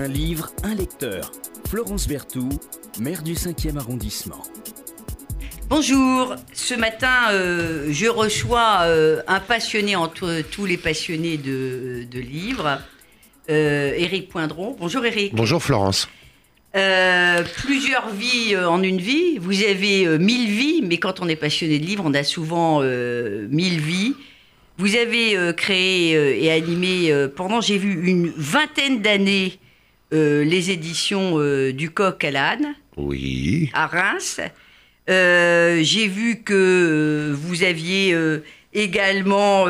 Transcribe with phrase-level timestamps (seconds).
[0.00, 1.30] Un livre, un lecteur.
[1.68, 2.58] Florence Berthoud,
[3.00, 4.42] maire du 5e arrondissement.
[5.68, 12.18] Bonjour, ce matin euh, je reçois euh, un passionné entre tous les passionnés de, de
[12.18, 12.80] livres,
[13.50, 14.74] euh, Éric Poindron.
[14.80, 15.34] Bonjour Éric.
[15.34, 16.08] Bonjour Florence.
[16.76, 19.36] Euh, plusieurs vies euh, en une vie.
[19.36, 22.80] Vous avez euh, mille vies, mais quand on est passionné de livres, on a souvent
[22.80, 24.14] euh, mille vies.
[24.78, 29.60] Vous avez euh, créé euh, et animé euh, pendant, j'ai vu, une vingtaine d'années
[30.12, 33.70] euh, les éditions euh, du Coq à l'âne Oui.
[33.72, 34.40] à Reims.
[35.08, 38.16] Euh, j'ai vu que vous aviez
[38.74, 39.64] également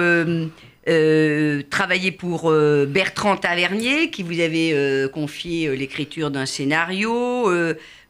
[1.71, 2.53] travaillé pour
[2.89, 7.51] Bertrand Tavernier, qui vous avait confié l'écriture d'un scénario.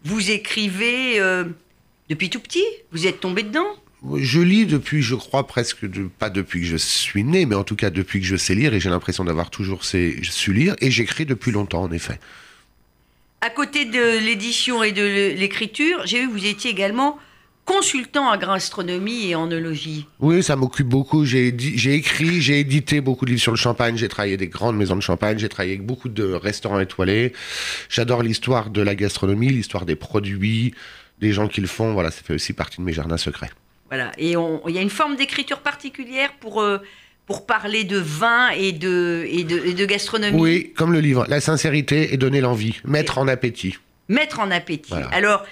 [0.04, 1.20] Vous écrivez
[2.08, 2.64] depuis tout petit?
[2.90, 3.76] Vous êtes tombé dedans?
[4.16, 7.64] Je lis depuis, je crois presque, de, pas depuis que je suis né, mais en
[7.64, 10.90] tout cas depuis que je sais lire, et j'ai l'impression d'avoir toujours su lire, et
[10.90, 12.18] j'écris depuis longtemps en effet.
[13.42, 17.18] À côté de l'édition et de l'écriture, j'ai vu que vous étiez également
[17.66, 20.06] consultant en gastronomie et en œnologie.
[20.18, 21.24] Oui, ça m'occupe beaucoup.
[21.24, 21.48] J'ai
[21.94, 25.02] écrit, j'ai édité beaucoup de livres sur le champagne, j'ai travaillé des grandes maisons de
[25.02, 27.32] champagne, j'ai travaillé avec beaucoup de restaurants étoilés.
[27.88, 30.74] J'adore l'histoire de la gastronomie, l'histoire des produits,
[31.20, 31.92] des gens qui le font.
[31.92, 33.50] Voilà, ça fait aussi partie de mes jardins secrets.
[33.90, 34.12] Voilà.
[34.18, 36.78] Et il y a une forme d'écriture particulière pour, euh,
[37.26, 40.40] pour parler de vin et de, et de, et de gastronomie.
[40.40, 43.76] Oui, comme le livre, la sincérité et donner l'envie, mettre en appétit.
[44.08, 44.90] Mettre en appétit.
[44.90, 45.08] Voilà.
[45.08, 45.44] Alors,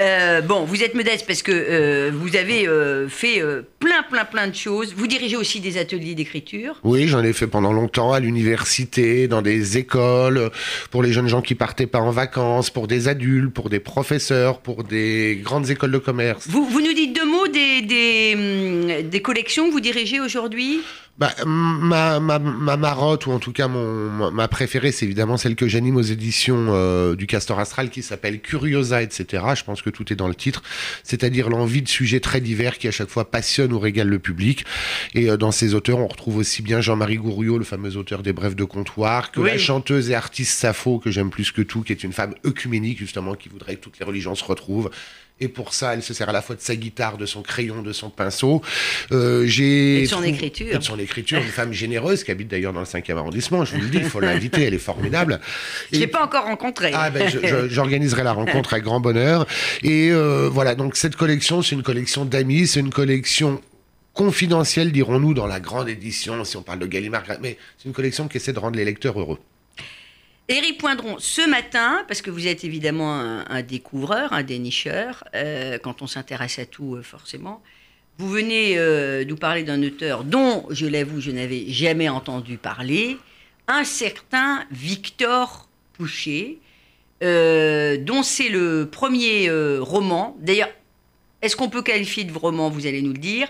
[0.00, 3.42] euh, bon, vous êtes modeste parce que euh, vous avez euh, fait
[3.80, 4.94] plein, plein, plein de choses.
[4.96, 6.80] Vous dirigez aussi des ateliers d'écriture.
[6.84, 10.50] Oui, j'en ai fait pendant longtemps à l'université, dans des écoles,
[10.90, 14.60] pour les jeunes gens qui partaient pas en vacances, pour des adultes, pour des professeurs,
[14.60, 16.46] pour des grandes écoles de commerce.
[16.48, 17.14] Vous, vous nous dites
[17.50, 18.34] des, des,
[19.02, 20.80] hum, des collections que vous dirigez aujourd'hui?
[21.18, 25.36] Bah, ma, ma, ma marotte, ou en tout cas mon, ma- ma préférée, c'est évidemment
[25.36, 29.44] celle que j'anime aux éditions euh, du Castor Astral qui s'appelle Curiosa, etc.
[29.54, 30.62] Je pense que tout est dans le titre.
[31.04, 34.64] C'est-à-dire l'envie de sujets très divers qui à chaque fois passionnent ou régalent le public.
[35.14, 38.32] Et euh, dans ces auteurs, on retrouve aussi bien Jean-Marie Gouriot, le fameux auteur des
[38.32, 39.50] Brèves de comptoir, que Oui.
[39.50, 42.98] la chanteuse et artiste Sappho, que j'aime plus que tout, qui est une femme œcuménique
[42.98, 44.88] justement, qui voudrait que toutes les religions se retrouvent.
[45.42, 47.80] Et pour ça, elle se sert à la fois de sa guitare, de son crayon,
[47.82, 48.60] de son pinceau.
[49.10, 50.74] Euh, j'ai Et de son écriture.
[50.74, 53.64] et de son écriture, une femme généreuse qui habite d'ailleurs dans le 5e arrondissement.
[53.64, 55.40] Je vous le dis, il faut l'inviter, elle est formidable.
[55.90, 56.90] Je ne Et- l'ai pas encore rencontré.
[56.94, 59.46] ah ben, je- je- j'organiserai la rencontre avec grand bonheur.
[59.82, 63.60] Et euh, voilà, donc cette collection, c'est une collection d'amis, c'est une collection
[64.12, 68.28] confidentielle, dirons-nous, dans la grande édition, si on parle de Gallimard, mais c'est une collection
[68.28, 69.38] qui essaie de rendre les lecteurs heureux.
[70.50, 76.02] Éric Poindron, ce matin, parce que vous êtes évidemment un, découvreur, un dénicheur, euh, quand
[76.02, 77.62] on s'intéresse à tout, euh, forcément,
[78.18, 83.16] vous venez euh, nous parler d'un auteur dont, je l'avoue, je n'avais jamais entendu parler,
[83.68, 86.58] un certain Victor Pouchet,
[87.20, 90.36] dont c'est le premier roman.
[90.40, 90.70] D'ailleurs,
[91.42, 93.46] est-ce qu'on peut qualifier de roman, vous allez nous le dire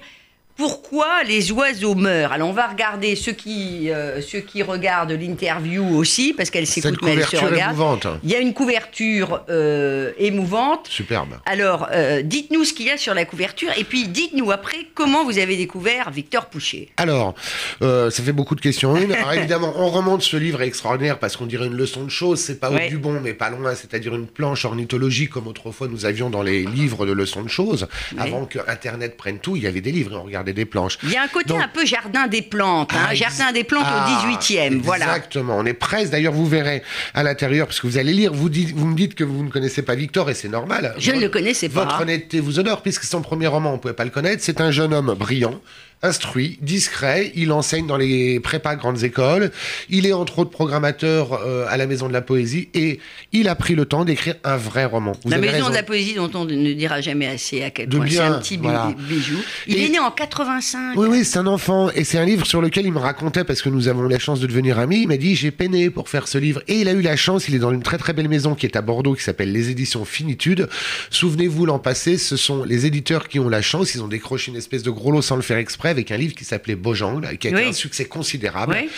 [0.61, 2.33] pourquoi les oiseaux meurent?
[2.33, 6.99] Alors on va regarder ceux qui, euh, ceux qui regardent l'interview aussi, parce qu'elle s'écoute
[7.03, 7.75] mais elle se couverture regarde.
[7.75, 10.87] émouvante, Il y a une couverture euh, émouvante.
[10.89, 11.31] superbe.
[11.47, 15.25] Alors, euh, dites-nous ce qu'il y a sur la couverture, et puis dites-nous après comment
[15.25, 16.89] vous avez découvert Victor Pouchet.
[16.99, 17.35] Alors,
[17.81, 18.95] euh, ça fait beaucoup de questions.
[18.99, 22.39] Une, alors évidemment, on remonte ce livre extraordinaire parce qu'on dirait une leçon de choses.
[22.39, 22.87] C'est pas Ouais.
[22.87, 23.75] au du bon, mais pas loin.
[23.75, 27.89] C'est-à-dire une planche ornithologique comme autrefois nous avions dans les livres de leçons de choses.
[28.13, 28.21] Ouais.
[28.21, 30.99] Avant que Internet prenne tout, il y avait des livres et on regardait des planches.
[31.03, 33.65] Il y a un côté Donc- un peu jardin des plantes, hein, Ah, jardin des
[33.65, 35.07] plantes ah, au 18e, voilà.
[35.07, 35.57] Exactement.
[35.59, 36.11] On est presque.
[36.13, 36.83] D'ailleurs, vous verrez
[37.15, 39.51] à l'intérieur, parce que vous allez lire, vous, dites, vous me dites que vous ne
[39.51, 40.95] connaissez pas Victor et c'est normal.
[40.99, 41.85] Je ne le connaissais pas.
[41.85, 44.43] Votre honnêteté vous honore, puisque son premier roman, on ne pouvait pas le connaître.
[44.43, 45.61] C'est un jeune homme brillant,
[46.03, 47.33] instruit, discret.
[47.35, 49.51] Il enseigne dans les prépas grandes écoles.
[49.89, 53.01] Il est entre autres programmateur euh, à la Maison de la Poésie et
[53.33, 55.13] il a pris le temps d'écrire un vrai roman.
[55.25, 55.69] Vous la maison raison.
[55.71, 58.57] de la poésie dont on ne dira jamais assez à quel point c'est un petit
[58.57, 58.93] voilà.
[59.09, 59.37] bijou.
[59.67, 60.97] Il Et- est né en 85.
[60.97, 61.91] Oui, oui, c'est un enfant.
[61.95, 64.19] Et c'est un livre sur lequel il me racontait, parce que nous avons eu la
[64.19, 66.63] chance de devenir amis, il m'a dit, j'ai peiné pour faire ce livre.
[66.69, 68.67] Et il a eu la chance, il est dans une très très belle maison qui
[68.67, 70.69] est à Bordeaux, qui s'appelle les éditions Finitude.
[71.11, 74.57] Souvenez-vous, l'an passé, ce sont les éditeurs qui ont la chance, ils ont décroché une
[74.57, 77.49] espèce de gros lot sans le faire exprès, avec un livre qui s'appelait Beaujangle, qui
[77.49, 77.69] a été Oui.
[77.69, 78.77] un succès considérable.
[78.81, 78.89] Oui.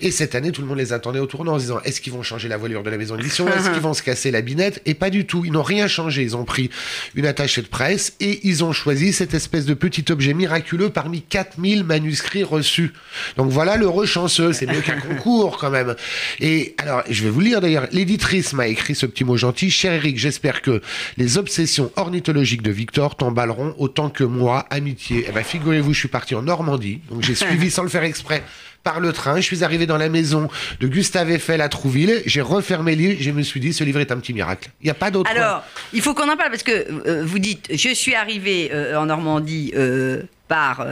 [0.00, 2.12] Et cette année, tout le monde les attendait au tournant en se disant, est-ce qu'ils
[2.12, 3.46] vont changer la voilure de la maison d'édition?
[3.48, 4.82] Est-ce qu'ils vont se casser la binette?
[4.86, 5.44] Et pas du tout.
[5.44, 6.22] Ils n'ont rien changé.
[6.22, 6.70] Ils ont pris
[7.14, 11.22] une attachée de presse et ils ont choisi cette espèce de petit objet miraculeux parmi
[11.22, 12.92] 4000 manuscrits reçus.
[13.36, 14.52] Donc voilà l'heureux chanceux.
[14.52, 15.94] C'est mieux qu'un concours quand même.
[16.40, 17.86] Et alors, je vais vous lire d'ailleurs.
[17.92, 19.70] L'éditrice m'a écrit ce petit mot gentil.
[19.70, 20.80] Cher Eric, j'espère que
[21.16, 25.26] les obsessions ornithologiques de Victor t'emballeront autant que moi, amitié.
[25.28, 27.00] Eh ben, figurez-vous, je suis parti en en Normandie.
[27.10, 28.42] Donc j'ai suivi sans le faire exprès
[28.82, 29.36] par le train.
[29.36, 30.48] Je suis arrivé dans la maison
[30.80, 32.22] de Gustave Eiffel à Trouville.
[32.26, 33.16] J'ai refermé le livre.
[33.20, 34.70] Je me suis dit, ce livre est un petit miracle.
[34.80, 35.30] Il n'y a pas d'autre.
[35.30, 36.72] Alors, il faut qu'on en parle parce que
[37.06, 40.84] euh, vous dites, je suis arrivé euh, en Normandie euh, par,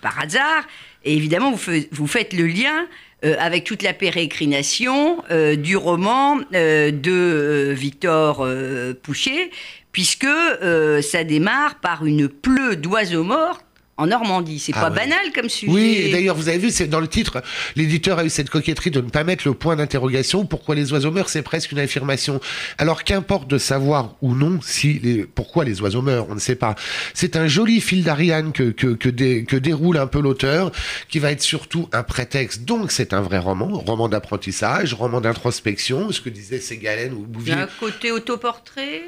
[0.00, 0.64] par hasard.
[1.04, 2.86] Et évidemment, vous, fe- vous faites le lien
[3.26, 8.48] euh, avec toute la pérégrinations euh, du roman euh, de Victor
[9.02, 9.50] Pouchet,
[9.92, 10.26] puisque
[11.02, 13.60] ça démarre par une pleue d'oiseaux morts
[13.96, 14.58] en Normandie.
[14.58, 14.96] C'est Ah pas ouais.
[14.96, 15.72] banal comme sujet.
[15.72, 17.42] Oui, d'ailleurs, vous avez vu, c'est dans le titre,
[17.76, 20.44] l'éditeur a eu cette coquetterie de ne pas mettre le point d'interrogation.
[20.46, 22.40] Pourquoi les oiseaux meurent C'est presque une affirmation.
[22.78, 26.56] Alors qu'importe de savoir ou non si les, pourquoi les oiseaux meurent, on ne sait
[26.56, 26.74] pas.
[27.14, 30.72] C'est un joli fil d'Ariane que, que, que, dé- que déroule un peu l'auteur,
[31.08, 32.64] qui va être surtout un prétexte.
[32.64, 37.22] Donc c'est un vrai roman, roman d'apprentissage, roman d'introspection, ce que disait Ségalen ou Il
[37.22, 37.52] y Bouvier.
[37.54, 39.02] a un côté autoportrait?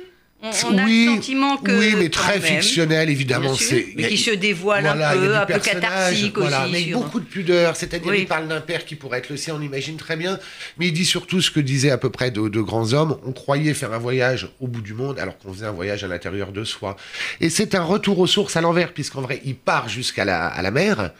[0.65, 1.73] On, on a oui, le sentiment que.
[1.73, 3.55] oui, mais très même, fictionnel, évidemment.
[3.55, 6.73] c'est mais qui se dévoile Voilà, un peu, un peu catharsique voilà, aussi.
[6.73, 7.77] mais sur- beaucoup de pudeur.
[7.77, 8.19] C'est-à-dire, Oui.
[8.21, 10.39] il parle d'un père qui pourrait être le sien, on imagine très bien.
[10.79, 13.19] Mais il dit surtout ce que disaient à peu près de, de grands hommes.
[13.25, 16.09] On croyait faire un voyage au bout du monde, alors qu'on faisait un voyage à
[16.09, 16.97] l'intérieur de soi.
[17.41, 20.63] Et c'est un retour aux sources à l'envers, puisqu'en vrai, il part jusqu'à la, à
[20.63, 21.11] la mer.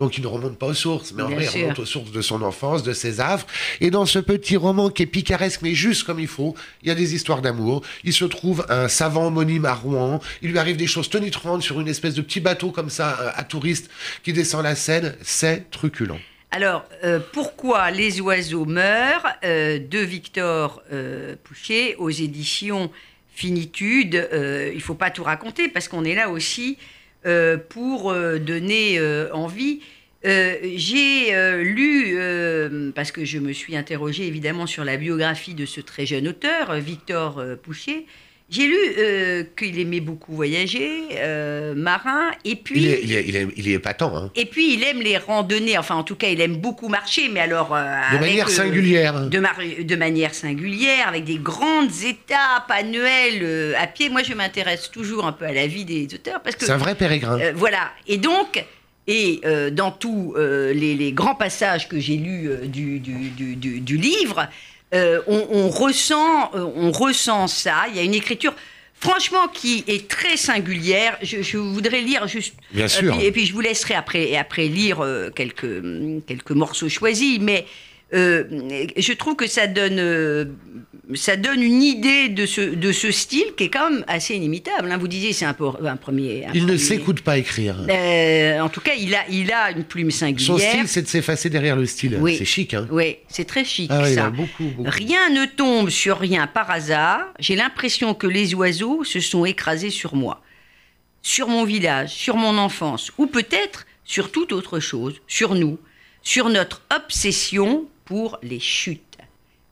[0.00, 2.22] Donc il ne remonte pas aux sources, mais en vrai, il remonte aux sources de
[2.22, 3.46] son enfance, de ses affres.
[3.80, 6.90] Et dans ce petit roman qui est picaresque, mais juste comme il faut, il y
[6.90, 7.82] a des histoires d'amour.
[8.02, 10.20] Il se trouve un savant homonyme à Rouen.
[10.42, 13.30] Il lui arrive des choses tonitruantes sur une espèce de petit bateau comme ça, euh,
[13.34, 13.90] à touristes,
[14.24, 15.14] qui descend la Seine.
[15.22, 16.18] C'est truculent.
[16.54, 22.90] Alors, euh, pourquoi les oiseaux meurent euh, de Victor euh, Pouchet aux éditions
[23.34, 24.28] Finitude
[24.74, 26.76] Il faut pas tout raconter parce qu'on est là aussi
[27.24, 29.80] euh, pour euh, donner euh, envie.
[30.24, 31.32] J'ai
[31.64, 32.16] lu,
[32.94, 36.74] parce que je me suis interrogée évidemment sur la biographie de ce très jeune auteur,
[36.76, 38.06] Victor Pouchet,
[38.52, 42.80] j'ai lu euh, qu'il aimait beaucoup voyager, euh, marin, et puis...
[42.82, 44.30] Il est, il est, il est, il est épatant, hein.
[44.36, 47.40] Et puis il aime les randonnées, enfin en tout cas il aime beaucoup marcher, mais
[47.40, 47.74] alors...
[47.74, 47.82] euh,
[48.12, 49.28] de avec, manière singulière.
[49.28, 54.10] de, mar- de manière singulière, avec des grandes étapes annuelles à pied.
[54.10, 56.66] Moi je m'intéresse toujours un peu à la vie des auteurs parce que...
[56.66, 57.38] C'est un vrai pérégrin.
[57.54, 57.90] Voilà.
[58.06, 58.62] Et donc,
[59.06, 59.40] et
[59.72, 64.48] dans tous les, les grands passages que j'ai lus du, du, du- du- du livre,
[64.94, 67.84] euh, on, on ressent, euh, on ressent ça.
[67.88, 68.54] Il y a une écriture.
[68.94, 71.18] Franchement, qui est très singulière.
[71.22, 72.54] Je, je voudrais lire juste.
[72.72, 73.16] Bien euh, sûr.
[73.16, 75.82] puis- et puis je vous laisserai après, et après lire euh, quelques,
[76.26, 77.38] quelques morceaux choisis.
[77.40, 77.66] Mais
[78.14, 78.44] euh,
[78.96, 80.44] je trouve que ça donne, euh,
[81.14, 84.90] ça donne une idée de ce, de ce style qui est quand même assez inimitable.
[84.90, 84.98] hein.
[84.98, 86.44] Vous disiez, c'est un, premier.
[86.46, 87.76] un Il ne s'écoute pas écrire.
[87.88, 90.70] euh, en tout cas, il a, il a une plume Son singulière.
[90.70, 92.18] style, c'est de s'effacer derrière le style.
[92.20, 92.36] Oui.
[92.36, 92.86] C'est chic, hein.
[92.90, 94.26] Oui, c'est très chic Ah ça.
[94.26, 94.88] a beaucoup, beaucoup.
[94.90, 97.20] Rien ne tombe sur rien par hasard.
[97.38, 100.42] J'ai l'impression que les oiseaux se sont écrasés sur moi,
[101.22, 105.78] sur mon village, sur mon enfance, ou peut-être sur toute autre chose, sur nous,
[106.22, 109.00] sur notre obsession pour les chutes.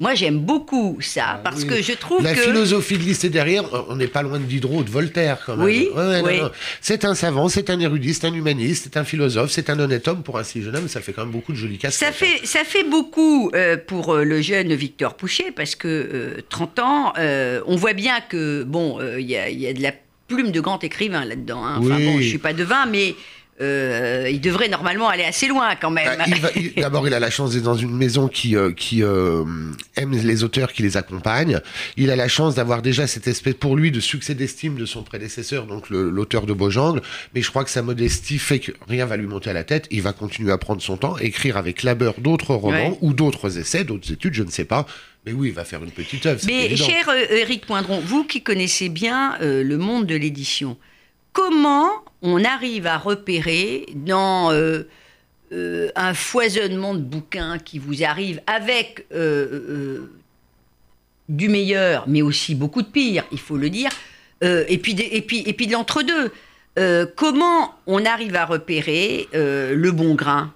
[0.01, 1.67] Moi, j'aime beaucoup ça parce oui.
[1.69, 4.79] que je trouve La que philosophie de lisser derrière, on n'est pas loin de Diderot
[4.79, 5.67] ou de Voltaire quand même.
[5.67, 6.41] Oui, Ouais, oui.
[6.81, 10.09] C'est un savant, c'est un érudit, c'est un humaniste, c'est un philosophe, c'est un honnête
[10.09, 10.89] homme pour un si jeune homme.
[10.89, 12.09] Ça fait quand même beaucoup de jolies casquettes.
[12.09, 16.41] Ça fait, ça fait beaucoup euh, pour euh, le jeune Victor Pouchet parce que euh,
[16.49, 19.73] 30 ans, euh, on voit bien que bon, euh, il y, a, il y a
[19.75, 19.93] de la
[20.29, 21.63] plume de grand écrivain là-dedans.
[21.63, 21.77] hein.
[21.79, 23.15] Enfin bon, je suis pas devin, mais
[23.61, 26.17] euh, il devrait normalement aller assez loin quand même.
[26.17, 29.45] Bah, D'abord, il a la chance d'être dans une maison qui, euh, qui euh,
[29.97, 31.61] aime les auteurs qui les accompagnent.
[31.97, 35.03] Il a la chance d'avoir déjà cette espèce, pour lui, de succès d'estime de son
[35.03, 37.03] prédécesseur, donc l'auteur de Beaujangle.
[37.35, 39.87] Mais je crois que sa modestie fait que rien va lui monter à la tête.
[39.91, 42.99] Il va continuer à prendre son temps, écrire avec labeur d'autres romans Ouais.
[43.01, 44.87] ou d'autres essais, d'autres études, je ne sais pas.
[45.27, 46.41] Mais oui, il va faire une petite œuvre.
[46.47, 50.79] Mais cher Éric Poindron, vous qui connaissez bien le monde de l'édition,
[51.33, 51.91] comment
[52.23, 54.83] on arrive à repérer dans euh,
[55.53, 60.11] euh, un foisonnement de bouquins qui vous arrive avec euh,
[61.29, 63.91] du meilleur, mais aussi beaucoup de pire, il faut le dire,
[64.43, 66.33] et, puis de l'entre-deux
[67.15, 70.53] comment on arrive à repérer le bon grain?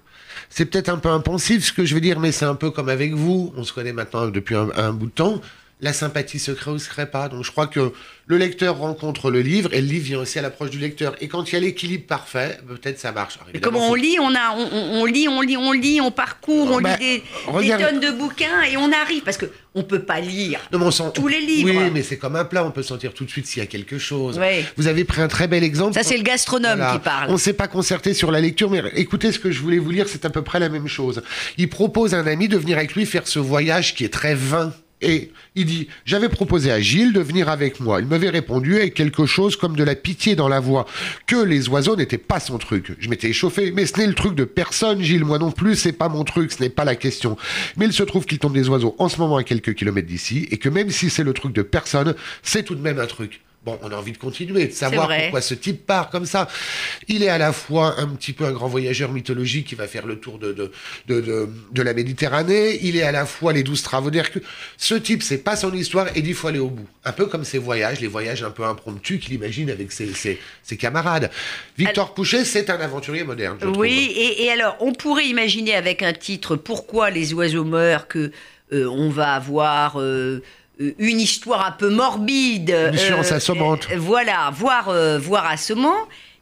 [0.49, 2.89] C'est peut-être un peu impensif ce que je veux dire, mais c'est un peu comme
[2.89, 3.53] avec vous.
[3.55, 5.39] On se connaît maintenant depuis un bout de temps.
[5.81, 7.27] La sympathie se crée ou se crée pas.
[7.27, 7.91] Donc je crois que
[8.27, 11.15] le lecteur rencontre le livre et le livre vient aussi à l'approche du lecteur.
[11.19, 13.35] Et quand il y a l'équilibre parfait, peut-être ça marche.
[13.35, 16.71] Alors, Et comment on lit on, a, on, lit, on lit, on lit, on parcourt,
[16.71, 19.83] on Bah, lit des, des regarde- tonnes de bouquins et on arrive parce que on
[19.83, 20.61] peut pas lire.
[20.71, 21.69] Non, mais on sent- tous les livres.
[21.69, 22.63] Oui, mais c'est comme un plat.
[22.65, 24.39] On peut sentir tout de suite s'il y a quelque chose.
[24.77, 25.93] Vous avez pris un très bel exemple.
[25.93, 26.93] Ça c'est le gastronome Voilà.
[26.93, 27.29] qui parle.
[27.29, 29.91] On ne s'est pas concerté sur la lecture, mais écoutez ce que je voulais vous
[29.91, 31.21] lire, c'est à peu près la même chose.
[31.57, 34.35] Il propose à un ami de venir avec lui faire ce voyage qui est très
[34.35, 34.73] vain.
[35.01, 37.99] Et il dit J'avais proposé à Gilles de venir avec moi.
[37.99, 40.85] Il m'avait répondu avec quelque chose comme de la pitié dans la voix,
[41.27, 42.93] que les oiseaux n'étaient pas son truc.
[42.99, 45.25] Je m'étais échauffé, mais ce n'est le truc de personne, Gilles.
[45.25, 47.37] Moi non plus, c'est pas mon truc, ce n'est pas la question.
[47.77, 50.47] Mais il se trouve qu'il tombe des oiseaux en ce moment à quelques kilomètres d'ici,
[50.51, 53.44] et que même si c'est le truc de personne, c'est tout de même un truc.
[53.65, 56.47] Bon, on a envie de continuer, de savoir pourquoi ce type part comme ça.
[57.07, 60.05] Il est à la fois un petit peu un grand voyageur mythologique qui va faire
[60.05, 60.71] le tour de, de,
[61.07, 62.77] de, de, de la Méditerranée.
[62.83, 64.43] Il est à la fois les douze travaux d'Hercule.
[64.77, 66.87] Ce type, c'est pas son histoire et il faut aller au bout.
[67.03, 70.39] Un peu comme ses voyages, les voyages un peu impromptus qu'il imagine avec ses, ses,
[70.61, 71.31] ses camarades.
[71.77, 73.57] Victor Pouchet, c'est un aventurier moderne.
[73.61, 78.07] je Oui, et, et alors, on pourrait imaginer avec un titre Pourquoi les oiseaux meurent
[78.07, 78.31] que
[78.73, 80.41] euh, on va avoir euh,
[80.79, 82.75] une histoire un peu morbide.
[82.91, 83.87] Une science assommante.
[83.91, 85.95] euh, voilà, voire, euh, voire assommant.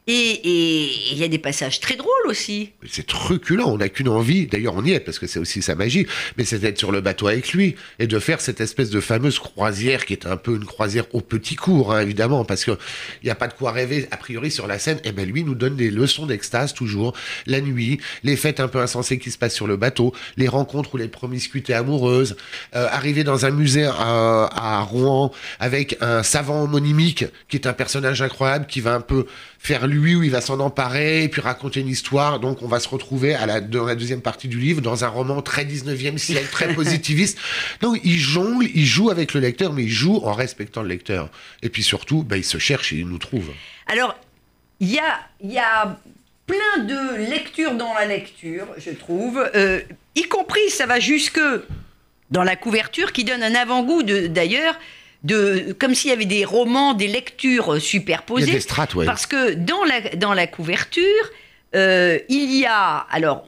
[0.06, 2.72] Et il y a des passages très drôles aussi.
[2.90, 5.76] C'est truculent, on n'a qu'une envie, d'ailleurs on y est parce que c'est aussi sa
[5.76, 6.08] magie,
[6.38, 9.40] mais c'est d'être sur le bateau avec lui et de faire cette espèce de fameuse
[9.40, 12.78] croisière qui est un peu une croisière au petit cours, hein, évidemment, parce qu'il
[13.24, 15.00] n'y a pas de quoi rêver a priori sur la scène.
[15.06, 17.14] Et ben lui nous donne des leçons d'extase toujours,
[17.46, 20.96] la nuit, les fêtes un peu insensées qui se passent sur le bateau, les rencontres
[20.96, 22.36] ou les promiscuités amoureuses,
[22.76, 27.74] euh, arriver dans un musée à, à Rouen avec un savant homonymique qui est un
[27.74, 29.28] personnage incroyable qui va un peu
[29.64, 32.42] faire lui où il va s'en emparer et puis raconter une histoire.
[32.42, 35.08] Donc on va se retrouver à la, dans la deuxième partie du livre dans un
[35.08, 37.40] roman très 19e siècle, très positiviste.
[37.80, 41.30] Donc il jongle, il joue avec le lecteur, mais il joue en respectant le lecteur.
[41.62, 43.52] Et puis surtout, ben, il se cherche et il nous trouve.
[43.88, 44.20] Alors,
[44.82, 45.98] il y a, y a
[46.46, 49.80] plein de lectures dans la lecture, je trouve, euh,
[50.16, 51.40] y compris, ça va jusque
[52.32, 54.76] dans la couverture, qui donne un avant-goût d'ailleurs.
[55.24, 58.46] De, comme s'il y avait des romans, des lectures superposées.
[58.46, 59.06] Il y a des strates, ouais.
[59.06, 61.04] Parce que dans la, dans la couverture,
[61.76, 63.06] euh, il y a.
[63.10, 63.46] Alors,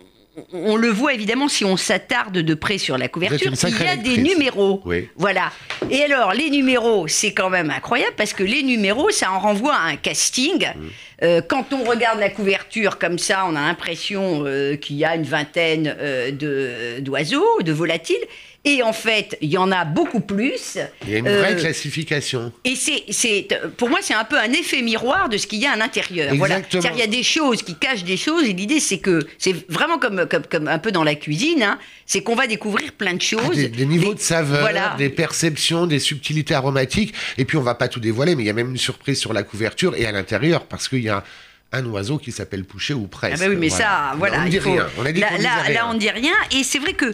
[0.53, 3.95] on, le voit évidemment si on s'attarde de près sur la couverture, il y a
[3.95, 4.81] des numéros.
[4.85, 5.09] Oui.
[5.15, 5.51] Voilà.
[5.89, 9.75] Et alors, les numéros, c'est quand même incroyable parce que les numéros, ça en renvoie
[9.75, 10.65] à un casting.
[10.65, 10.87] Mm.
[11.23, 15.15] Euh, quand on regarde la couverture comme ça, on a l'impression euh, qu'il y a
[15.15, 18.17] une vingtaine euh, de- d'oiseaux, de volatiles.
[18.65, 20.77] Et en fait, il y en a beaucoup plus.
[21.05, 22.51] Il y a une Euh, vraie classification.
[22.63, 25.71] et c'est, pour moi, c'est un peu un effet miroir de ce qu'il y a
[25.73, 26.33] à l'intérieur.
[26.35, 26.61] Voilà.
[26.73, 29.99] Il y a des choses qui cachent des choses, et l'idée, c'est que c'est vraiment
[29.99, 33.21] comme, comme, comme un peu dans la cuisine, hein, c'est qu'on va découvrir plein de
[33.21, 33.41] choses.
[33.51, 34.95] Ah, des, des niveaux de saveur, voilà.
[34.97, 37.13] des perceptions, des subtilités aromatiques.
[37.37, 39.31] Et puis on va pas tout dévoiler, mais il y a même une surprise sur
[39.33, 41.23] la couverture et à l'intérieur parce qu'il y a
[41.71, 43.35] un oiseau qui s'appelle Pouchet ou presque.
[43.37, 44.43] Ah bah oui, mais ça, voilà.
[44.45, 44.87] on dit faut- rien.
[44.97, 45.73] On a dit là, disait là, rien.
[45.73, 46.31] là, on ne dit rien.
[46.51, 47.13] Et c'est vrai que euh,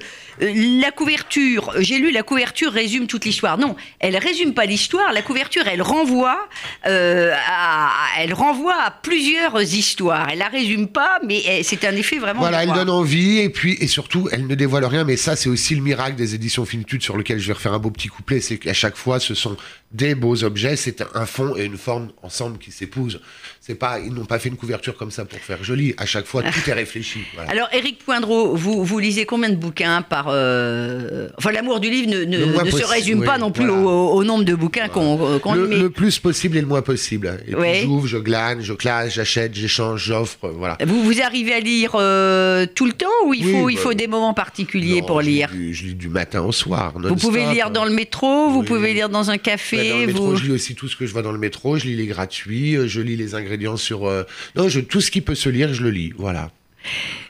[0.82, 3.58] la couverture, j'ai lu la couverture résume toute l'histoire.
[3.58, 5.14] Non, elle résume pas l'histoire.
[5.14, 6.48] La couverture, elle renvoie,
[6.86, 7.90] euh, à,
[8.20, 10.28] elle renvoie à plusieurs histoires.
[10.32, 12.42] Elle la résume pas, mais elle- c'est un effet vraiment.
[12.42, 15.06] Voilà, elle donne envie et puis et surtout elle ne dévoile rien.
[15.06, 17.80] Mais ça, c'est aussi le miracle des éditions Finitude sur lequel je vais refaire un
[17.80, 19.58] beau petit couplet, c'est qu'à chaque fois, ce sont
[19.94, 20.76] des beaux objets.
[20.76, 23.20] C'est un fond et une forme ensemble qui s'épousent.
[23.60, 25.94] C'est pas, ils n'ont pas fait une couverture comme ça pour faire joli.
[25.98, 27.20] À chaque fois, tout est réfléchi.
[27.36, 27.52] Voilà.
[27.52, 30.28] Alors, Éric Poindreau, vous, vous lisez combien de bouquins par.
[30.30, 33.82] euh, Enfin, l'amour du livre ne, se résume oui, pas non plus voilà.
[33.84, 35.18] au, au nombre de bouquins qu'on
[35.54, 35.70] le, lit.
[35.70, 37.40] mais le plus possible et le moins possible.
[37.48, 40.78] Et puis j'ouvre, je glane, je classe, j'achète, j'échange, j'offre, voilà.
[40.86, 43.82] Vous, vous arrivez à lire euh, tout le temps ou il Oui, faut, il bah,
[43.82, 46.94] faut des moments particuliers Non, pour lire du- je lis du matin au soir.
[46.96, 48.66] Vous pouvez lire dans le métro, vous Oui.
[48.66, 49.38] pouvez lire dans un
[49.78, 50.36] Ouais, dans le métro, vous...
[50.36, 51.78] je lis aussi tout ce que je vois dans le métro.
[51.78, 54.06] Je lis les gratuits, euh, je lis les ingrédients sur.
[54.08, 54.24] euh,
[54.56, 56.14] Non, je, tout ce qui peut se lire, je le lis.
[56.18, 56.52] Voilà.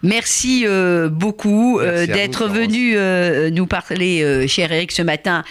[0.04, 5.44] Merci euh, beaucoup euh, d'être venu euh, nous parler, cher Eric, ce matin,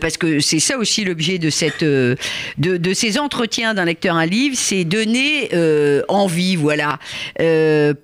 [0.00, 2.16] parce que c'est ça aussi l'objet de cette, de,
[2.58, 5.50] de ces entretiens d'un lecteur un livre, c'est donner
[6.08, 6.98] envie, voilà.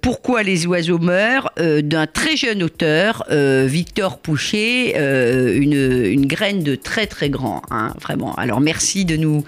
[0.01, 7.07] Pourquoi les oiseaux meurent d'un très jeune auteur, Victor Pouchet, une, une graine de très
[7.07, 8.35] très grand, hein, vraiment.
[8.37, 9.45] Alors merci de nous,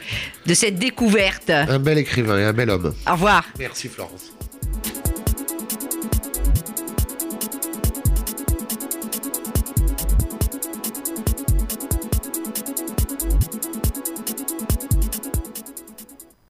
[0.47, 1.51] de cette découverte.
[1.51, 2.95] Un bel écrivain et un bel homme.
[3.09, 3.45] Au revoir.
[3.59, 4.34] Merci Florence.